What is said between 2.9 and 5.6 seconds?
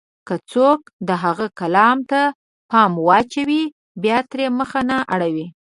واچوي، بيا ترې مخ نه اړوي.